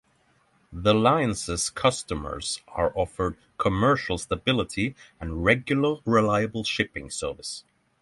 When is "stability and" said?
4.17-5.45